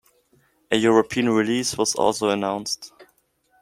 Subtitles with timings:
[0.71, 2.91] A European release was also announced.